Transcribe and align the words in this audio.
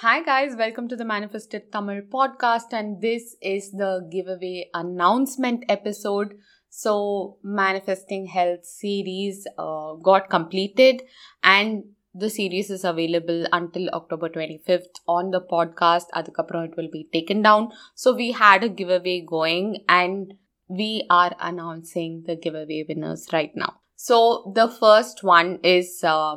Hi, 0.00 0.22
guys, 0.22 0.54
welcome 0.54 0.86
to 0.90 0.94
the 0.94 1.04
Manifested 1.04 1.72
Tamil 1.72 2.02
podcast, 2.02 2.72
and 2.72 3.02
this 3.02 3.34
is 3.42 3.72
the 3.72 4.08
giveaway 4.12 4.70
announcement 4.72 5.64
episode. 5.68 6.34
So, 6.68 7.38
Manifesting 7.42 8.26
Health 8.26 8.64
series 8.64 9.44
uh, 9.58 9.94
got 9.94 10.30
completed, 10.30 11.02
and 11.42 11.82
the 12.14 12.30
series 12.30 12.70
is 12.70 12.84
available 12.84 13.48
until 13.52 13.88
October 13.88 14.28
25th 14.28 15.00
on 15.08 15.32
the 15.32 15.40
podcast. 15.40 16.14
Adukapram, 16.14 16.66
it 16.66 16.76
will 16.76 16.90
be 16.92 17.08
taken 17.12 17.42
down. 17.42 17.72
So, 17.96 18.14
we 18.14 18.30
had 18.30 18.62
a 18.62 18.68
giveaway 18.68 19.24
going, 19.28 19.78
and 19.88 20.34
we 20.68 21.08
are 21.10 21.34
announcing 21.40 22.22
the 22.24 22.36
giveaway 22.36 22.84
winners 22.88 23.26
right 23.32 23.50
now. 23.56 23.80
So, 23.96 24.52
the 24.54 24.68
first 24.68 25.24
one 25.24 25.58
is 25.64 26.04
uh, 26.04 26.36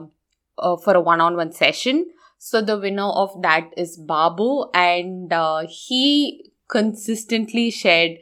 uh, 0.58 0.78
for 0.78 0.96
a 0.96 1.02
one 1.02 1.22
on 1.22 1.38
one 1.38 1.52
session. 1.52 2.08
So 2.41 2.61
the 2.61 2.79
winner 2.79 3.11
of 3.25 3.31
that 3.43 3.73
is 3.77 3.97
Babu, 3.97 4.51
and 4.75 5.33
uh, 5.33 5.67
he 5.69 6.53
consistently 6.69 7.71
shared 7.71 8.19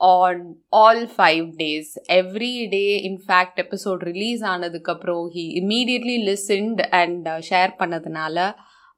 on 0.00 0.56
all 0.70 1.06
five 1.06 1.56
days. 1.58 1.96
Every 2.08 2.68
day, 2.68 2.96
in 2.98 3.18
fact, 3.18 3.58
episode 3.58 4.02
release 4.10 4.42
ஆனதுக்கப்புறம் 4.54 5.28
he 5.36 5.44
immediately 5.62 6.18
listened 6.30 6.80
and 7.00 7.26
uh, 7.28 7.40
share 7.40 7.72
பண்ணதுனால 7.80 8.38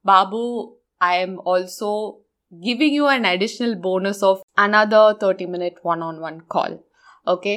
Babu, 0.05 0.45
I 1.01 1.17
am 1.17 1.35
also 1.51 1.89
giving 2.67 2.93
you 2.99 3.07
an 3.07 3.25
additional 3.25 3.75
bonus 3.87 4.23
of 4.23 4.37
another 4.57 5.15
30 5.21 5.47
minute 5.47 5.79
one-on-one 5.83 6.41
call. 6.55 6.73
Okay. 7.27 7.57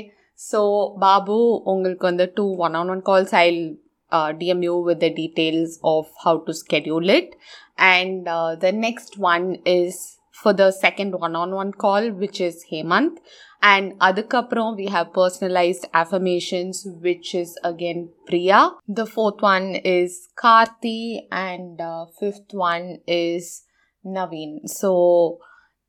So, 0.49 0.59
Babu, 1.03 1.39
உங்களுக்கு 1.71 2.05
வந்து 2.09 2.25
two 2.37 2.49
one-on-one 2.65 3.03
calls 3.09 3.31
I'll 3.41 3.63
uh, 4.10 4.32
DM 4.32 4.62
you 4.62 4.76
with 4.78 5.00
the 5.00 5.10
details 5.10 5.78
of 5.82 6.06
how 6.24 6.38
to 6.38 6.54
schedule 6.54 7.08
it. 7.08 7.36
And 7.78 8.26
uh, 8.28 8.56
the 8.56 8.72
next 8.72 9.18
one 9.18 9.58
is 9.64 10.16
for 10.32 10.52
the 10.52 10.70
second 10.70 11.12
one-on-one 11.18 11.72
call, 11.72 12.10
which 12.10 12.40
is 12.40 12.64
Hemant. 12.70 13.18
And 13.62 13.98
adukapram 14.00 14.76
we 14.76 14.86
have 14.86 15.12
personalized 15.12 15.86
affirmations, 15.94 16.86
which 17.00 17.34
is 17.34 17.58
again 17.64 18.10
Priya. 18.26 18.72
The 18.86 19.06
fourth 19.06 19.40
one 19.40 19.74
is 19.76 20.28
Karthi, 20.36 21.26
and 21.32 21.80
uh, 21.80 22.06
fifth 22.20 22.52
one 22.52 22.98
is 23.06 23.64
Naveen. 24.04 24.68
So 24.68 25.40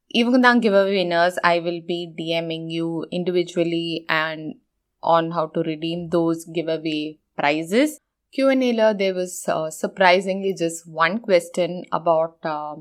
even 0.10 0.42
the 0.42 0.54
giveaway 0.56 1.04
winners, 1.04 1.38
I 1.44 1.60
will 1.60 1.82
be 1.86 2.14
DMing 2.18 2.72
you 2.72 3.06
individually 3.12 4.06
and 4.08 4.56
on 5.04 5.32
how 5.32 5.48
to 5.48 5.60
redeem 5.62 6.10
those 6.10 6.46
giveaway 6.46 7.20
prizes. 7.38 8.00
Q&A 8.35 8.93
there 8.95 9.15
was 9.15 9.45
uh, 9.47 9.71
surprisingly 9.71 10.55
just 10.55 10.87
one 10.87 11.19
question 11.19 11.85
about 11.93 12.39
uh, 12.45 12.77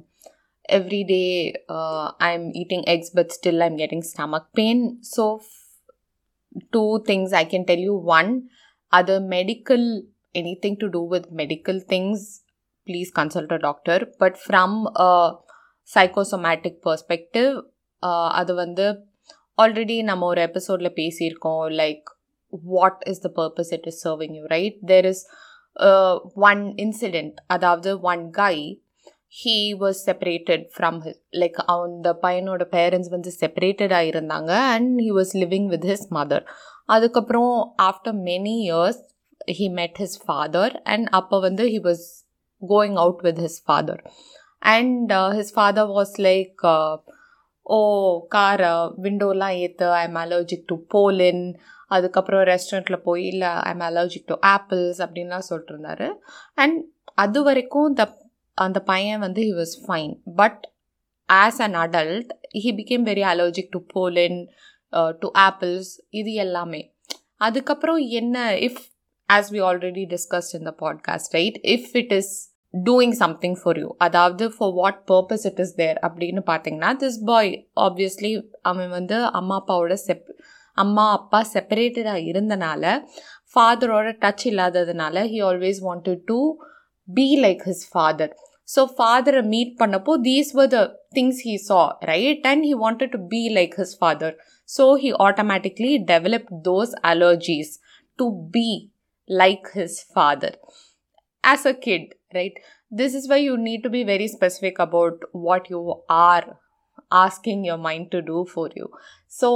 every 0.69 1.03
day 1.03 1.55
uh, 1.67 2.11
I'm 2.19 2.51
eating 2.53 2.87
eggs 2.87 3.09
but 3.09 3.31
still 3.31 3.61
I'm 3.61 3.75
getting 3.75 4.01
stomach 4.01 4.47
pain. 4.55 4.99
So 5.01 5.41
f- 5.41 6.63
two 6.71 7.03
things 7.05 7.33
I 7.33 7.43
can 7.43 7.65
tell 7.65 7.77
you. 7.77 7.95
One, 7.95 8.49
other 8.91 9.19
medical 9.19 10.03
anything 10.33 10.77
to 10.79 10.89
do 10.89 11.01
with 11.01 11.31
medical 11.31 11.79
things, 11.79 12.43
please 12.87 13.11
consult 13.11 13.51
a 13.51 13.59
doctor. 13.59 14.07
But 14.19 14.37
from 14.37 14.87
a 14.95 15.33
psychosomatic 15.83 16.81
perspective, 16.81 17.63
uh, 18.03 18.29
அது 18.39 18.53
வந்து 18.53 18.85
already 19.57 20.03
நம்ம 20.03 20.25
ஒரு 20.25 20.41
எபிசோடில் 20.41 20.97
பேசியிருக்கோம் 20.99 21.63
like 21.81 22.07
what 22.55 23.01
is 23.05 23.19
the 23.25 23.29
purpose 23.29 23.71
it 23.71 23.85
is 23.85 24.01
serving 24.01 24.33
you, 24.35 24.47
right? 24.49 24.75
There 24.81 25.05
is 25.05 25.19
uh, 25.87 26.15
one 26.49 26.63
incident, 26.85 27.33
அதாவது 27.47 27.91
one 28.11 28.23
guy, 28.31 28.57
he 29.41 29.57
was 29.83 29.95
separated 30.03 30.61
from 30.77 30.95
his, 31.01 31.15
like 31.41 31.57
அந்த 31.75 32.07
பையனோட 32.23 32.63
parents 32.77 33.13
வந்து 33.15 33.31
செப்பரேட்டடாக 33.41 34.09
இருந்தாங்க 34.13 34.51
and 34.73 34.99
he 34.99 35.11
was 35.19 35.31
living 35.43 35.67
with 35.73 35.85
his 35.91 36.03
mother. 36.17 36.41
அதுக்கப்புறம் 36.85 37.53
after 37.81 38.19
many 38.29 38.55
years 38.67 39.01
he 39.57 39.67
met 39.81 39.93
his 40.03 40.13
father 40.27 40.67
and 40.83 41.07
அப்போ 41.19 41.39
வந்து 41.39 41.63
he 41.65 41.79
was 41.89 42.01
going 42.73 42.95
out 43.03 43.19
with 43.23 43.37
his 43.37 43.55
father. 43.59 43.97
And 44.73 45.11
uh, 45.11 45.29
his 45.31 45.49
father 45.51 45.85
was 45.87 46.19
like, 46.19 46.57
uh, 46.63 46.97
ஓ 47.68 47.78
காரை 48.28 48.68
விண்டோலாம் 49.04 49.56
ஏற்று 49.56 49.86
I 49.90 50.02
am 50.02 50.14
allergic 50.14 50.66
to 50.66 50.76
pollen 50.94 51.42
அதுக்கப்புறம் 51.86 52.42
ரெஸ்டாரண்ட்டில் 52.42 52.96
போய் 52.96 53.26
இல்லை 53.26 53.48
I 53.48 53.70
am 53.70 53.80
allergic 53.80 54.26
to 54.26 54.36
apples 54.46 55.00
அப்படின்லாம் 55.04 55.46
சொல்லிட்டுருந்தாரு. 55.50 56.08
அண்ட் 56.54 56.84
அது 57.14 57.42
வரைக்கும் 57.42 57.92
த 57.92 58.04
அந்த 58.54 58.80
பையன் 58.80 59.18
வந்து 59.18 59.42
he 59.42 59.54
was 59.60 59.76
fine 59.86 60.14
but 60.36 60.72
as 61.32 61.60
an 61.66 61.74
adult 61.74 62.30
he 62.64 62.70
became 62.78 63.06
very 63.10 63.24
allergic 63.32 63.72
to 63.74 63.80
pollen 63.94 64.38
to 65.20 65.30
apples 65.38 65.92
இது 66.10 66.32
எல்லாமே. 66.32 66.82
அதுக்கப்புறம் 67.36 68.00
என்ன 68.20 68.36
if 68.66 68.82
as 69.28 69.48
we 69.54 69.60
already 69.68 70.04
discussed 70.12 70.54
in 70.58 70.68
the 70.70 70.74
podcast 70.82 71.32
right 71.36 71.58
if 71.62 71.90
it 71.92 72.12
is 72.12 72.34
doing 72.84 73.16
something 73.20 73.56
for 73.60 73.78
you 73.78 73.88
அதாவது 73.98 74.44
for 74.54 74.72
what 74.72 75.00
purpose 75.10 75.44
it 75.46 75.60
is 75.64 75.74
there 75.74 75.98
அப்படின்னு 76.02 76.42
பார்த்தீங்கன்னா 76.50 76.90
this 76.96 77.20
boy 77.24 77.52
obviously 77.86 78.32
அவன் 78.62 78.90
வந்து 78.90 79.18
அம்மா 79.40 79.56
அப்பாவோட 79.60 79.96
செப் 80.06 80.26
அம்மா 80.78 81.04
அப்பா 81.10 81.40
செப்பரேட்டடாக 81.52 82.24
இருந்தனால 82.24 82.84
ஃபாதரோட 83.52 84.08
டச் 84.22 84.44
இல்லாததுனால 84.46 85.22
he 85.26 85.38
always 85.42 85.80
wanted 85.86 86.24
to 86.24 86.38
be 87.08 87.28
like 87.44 87.62
his 87.62 87.84
father 87.92 88.32
so 88.68 88.82
ஃபாதரை 88.92 89.42
meet 89.50 89.72
பண்ணப்போ 89.82 90.12
these 90.24 90.50
were 90.54 90.70
the 90.72 90.78
things 91.14 91.40
he 91.46 91.54
saw 91.66 91.80
right 92.04 92.46
and 92.46 92.64
he 92.64 92.74
wanted 92.82 93.12
to 93.12 93.20
be 93.30 93.42
like 93.58 93.76
his 93.80 93.94
father 94.00 94.34
so 94.68 94.86
he 95.02 95.10
automatically 95.26 95.92
develop 96.10 96.50
those 96.68 96.94
allergies 97.12 97.72
to 98.18 98.26
be 98.52 98.68
like 99.30 99.68
his 99.76 100.00
father 100.10 100.56
as 101.45 101.65
a 101.65 101.73
kid, 101.75 102.03
right? 102.33 102.53
This 102.91 103.13
is 103.13 103.27
why 103.27 103.37
you 103.39 103.57
need 103.59 103.81
to 103.83 103.89
be 103.89 104.03
very 104.05 104.27
specific 104.29 104.79
about 104.79 105.17
what 105.45 105.69
you 105.69 105.81
are 106.09 106.43
asking 107.23 107.65
your 107.65 107.77
mind 107.79 108.11
to 108.11 108.21
do 108.23 108.45
for 108.47 108.67
you. 108.75 108.87
So, 109.31 109.49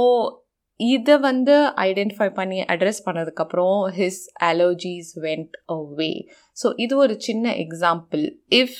இதை 0.80 1.14
வந்து 1.18 1.54
identify 1.84 2.26
பண்ணி 2.38 2.58
address 2.72 2.98
பண்ணதுக்கப்புறம் 3.04 3.78
his 3.98 4.18
allergies 4.48 5.12
went 5.24 5.54
away 5.74 6.10
so 6.56 6.68
இது 6.84 6.94
ஒரு 7.04 7.14
சின்ன 7.26 7.54
example 7.62 8.24
if 8.58 8.76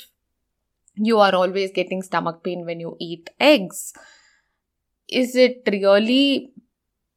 you 0.97 1.15
are 1.27 1.37
always 1.41 1.73
getting 1.79 2.05
stomach 2.09 2.43
pain 2.49 2.65
when 2.69 2.83
you 2.87 2.91
eat 3.09 3.31
X 3.53 3.83
is 5.13 5.35
it 5.47 5.71
really 5.77 6.27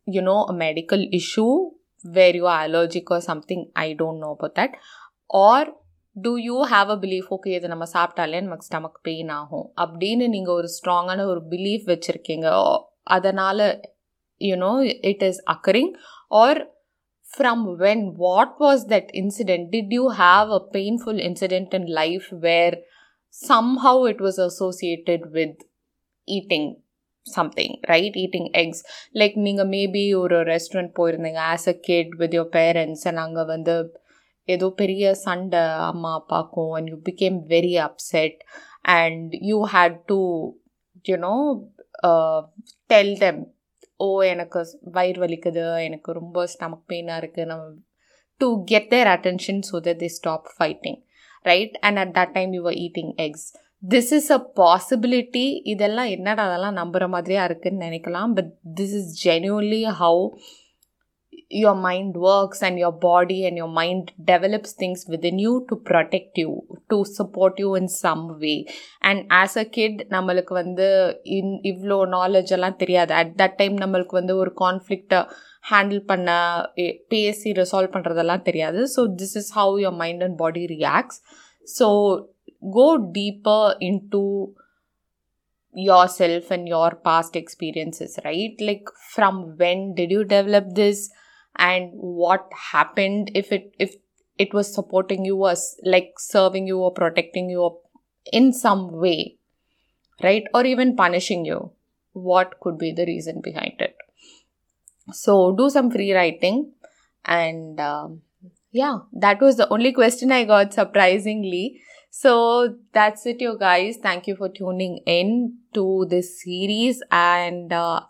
you know 0.07 0.37
a 0.53 0.55
medical 0.63 1.03
issue 1.19 1.47
where 2.05 2.37
you 2.39 2.47
are 2.53 2.63
allergic 2.69 3.11
or 3.17 3.25
something 3.29 3.65
I 3.85 3.87
don't 4.01 4.23
know 4.25 4.31
about 4.37 4.57
that 4.61 4.77
R 5.43 5.69
do 6.16 6.32
you 6.38 6.56
have 6.64 6.88
a 6.94 6.98
belief 7.04 7.28
okay 7.36 7.50
இதை 7.56 7.68
நம்ம 7.68 7.86
சாப்பிட்டாலே 7.92 8.40
நமக்கு 8.40 8.66
stomach 8.68 9.00
pain 9.02 9.30
ஆகும்? 9.38 9.66
அப்படின்னு 9.82 10.26
நீங்கள் 10.28 10.54
ஒரு 10.54 10.68
ஸ்ட்ராங்கான 10.76 11.24
ஒரு 11.24 11.40
பிலீஃப் 11.50 11.84
வச்சுருக்கீங்க. 11.92 12.46
அதனால் 13.16 13.64
you know 14.40 14.72
it 15.10 15.24
is 15.30 15.40
occurring 15.54 15.92
or 16.42 16.60
from 17.26 17.64
when 17.84 18.04
what 18.16 18.54
was 18.60 18.84
that 18.94 19.10
incident 19.22 19.66
did 19.74 19.94
you 19.98 20.04
have 20.22 20.50
a 20.50 20.62
painful 20.72 21.20
incident 21.28 21.74
in 21.74 21.88
life 22.00 22.28
where 22.48 22.76
somehow 23.34 23.96
it 24.10 24.20
was 24.20 24.40
associated 24.40 25.24
with 25.36 25.60
eating 26.28 26.68
something 27.26 27.74
right 27.92 28.16
eating 28.22 28.48
X 28.62 28.82
like 29.14 29.36
நீங்கள் 29.46 29.68
maybe 29.68 30.04
ஒரு 30.14 30.36
restaurant 30.52 30.92
போயிருந்தீங்க 30.98 31.40
as 31.52 31.68
a 31.68 31.76
kid 31.88 32.10
with 32.20 32.34
your 32.38 32.50
parents 32.58 33.04
and 33.08 33.18
அங்கே 33.18 33.44
வந்து 33.54 33.74
ஏதோ 34.47 34.67
பெரிய 34.77 35.03
சண்டை 35.23 35.63
அம்மா 35.89 36.11
அப்பாக்கும் 36.19 36.71
and 36.77 36.89
you 36.91 36.97
became 37.09 37.37
very 37.49 37.73
upset 37.85 38.39
and 38.95 39.33
you 39.49 39.57
had 39.73 39.99
to 40.11 40.19
you know 41.05 41.35
tell 42.89 43.13
them 43.17 43.41
oh 43.99 44.07
எனக்கு 44.25 44.59
வயிறு 44.93 45.19
வலிக்குது 45.23 45.63
எனக்கு 45.87 46.11
ரொம்ப 46.13 46.45
ஸ்டமக் 46.47 46.85
பெயினாக 46.91 47.21
இருக்குது 47.21 47.47
நம்ம 47.47 47.65
to 48.41 48.47
get 48.67 48.91
their 48.91 49.09
attention 49.15 49.59
so 49.69 49.77
that 49.87 50.01
they 50.03 50.09
stop 50.17 50.47
fighting 50.55 50.99
right 51.45 51.75
and 51.81 51.99
at 51.99 52.13
that 52.19 52.33
time 52.37 52.53
you 52.57 52.63
are 52.65 52.77
eating 52.85 53.11
X 53.25 53.47
this 53.83 54.11
is 54.17 54.31
a 54.31 54.39
possibility 54.59 55.43
இதெல்லாம் 55.73 56.09
என்னடா 56.15 56.45
அதெல்லாம் 56.47 56.79
நம்புகிற 56.79 57.05
மாதிரியா 57.07 57.43
இருக்குன்னு 57.49 57.85
நினைக்கலாம் 57.87 58.31
but 58.33 58.49
this 58.79 58.95
is 58.99 59.11
genuinely 59.23 59.81
how 59.99 60.23
your 61.61 61.73
mind 61.75 62.15
works 62.15 62.61
and 62.61 62.77
your 62.77 62.91
body 62.91 63.37
and 63.47 63.57
your 63.57 63.67
mind 63.67 64.11
develops 64.31 64.71
things 64.73 65.05
within 65.13 65.37
you 65.43 65.65
to 65.69 65.75
protect 65.89 66.37
you 66.37 66.51
to 66.91 66.97
support 67.05 67.53
you 67.57 67.73
in 67.79 67.87
some 67.87 68.23
way 68.43 68.57
and 69.01 69.25
as 69.41 69.53
a 69.63 69.65
kid 69.77 69.93
நம்மளுக்கு 70.15 70.53
வந்து 70.61 70.87
இன் 71.37 71.53
இவ்வளோ 71.71 71.99
knowledge 72.17 72.53
எல்லாம் 72.57 72.79
தெரியாது 72.83 73.13
at 73.21 73.33
that 73.41 73.57
time 73.61 73.77
நம்மளுக்கு 73.83 74.19
வந்து 74.21 74.35
ஒரு 74.43 74.53
கான்ஃப்ளிக்டை 74.63 75.21
handle 75.71 76.03
பண்ண 76.11 76.29
பேசி 77.13 77.51
ரிசால்வ் 77.61 77.93
பண்ணுறதெல்லாம் 77.95 78.45
தெரியாது 78.49 78.81
so 78.95 79.03
this 79.21 79.35
is 79.41 79.51
how 79.59 79.73
your 79.85 79.99
mind 80.03 80.25
and 80.27 80.39
body 80.43 80.65
reacts 80.77 81.19
so 81.77 81.87
go 82.77 82.97
deeper 82.97 83.75
into 83.79 84.53
yourself 85.75 86.51
and 86.51 86.67
your 86.67 86.95
past 86.95 87.35
experiences, 87.35 88.19
right? 88.25 88.55
Like 88.59 88.87
from 89.13 89.55
when 89.57 89.95
did 89.95 90.11
you 90.11 90.23
develop 90.23 90.65
this 90.75 91.09
And 91.56 91.90
what 91.92 92.48
happened 92.72 93.30
if 93.34 93.52
it 93.52 93.74
if 93.78 93.94
it 94.38 94.52
was 94.52 94.74
supporting 94.74 95.24
you 95.24 95.36
was 95.36 95.76
like 95.84 96.14
serving 96.18 96.66
you 96.66 96.78
or 96.78 96.92
protecting 96.92 97.48
you 97.48 97.78
in 98.32 98.52
some 98.52 98.90
way, 98.92 99.36
right? 100.22 100.44
Or 100.52 100.64
even 100.64 100.96
punishing 100.96 101.44
you. 101.44 101.72
What 102.12 102.60
could 102.60 102.78
be 102.78 102.92
the 102.92 103.06
reason 103.06 103.40
behind 103.42 103.74
it? 103.80 103.96
So 105.12 105.52
do 105.52 105.68
some 105.70 105.90
free 105.90 106.12
writing 106.14 106.72
and 107.24 107.78
um, 107.80 108.22
yeah, 108.72 108.98
that 109.12 109.40
was 109.40 109.56
the 109.56 109.68
only 109.68 109.92
question 109.92 110.32
I 110.32 110.44
got 110.44 110.74
surprisingly. 110.74 111.80
So 112.10 112.76
that's 112.92 113.26
it, 113.26 113.40
you 113.40 113.56
guys. 113.58 113.98
Thank 114.02 114.26
you 114.26 114.36
for 114.36 114.48
tuning 114.48 115.00
in 115.06 115.58
to 115.74 116.06
this 116.08 116.42
series, 116.42 117.02
and 117.10 117.72
uh, 117.72 118.00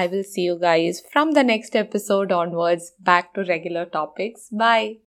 I 0.00 0.06
will 0.08 0.24
see 0.24 0.42
you 0.42 0.58
guys 0.60 1.02
from 1.12 1.32
the 1.32 1.42
next 1.42 1.74
episode 1.74 2.30
onwards 2.30 2.92
back 3.00 3.32
to 3.34 3.44
regular 3.44 3.86
topics. 3.86 4.48
Bye. 4.50 5.05